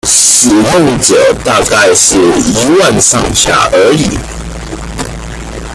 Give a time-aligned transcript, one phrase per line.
[0.07, 1.13] 使用者
[1.45, 4.17] 大概是一萬上下而已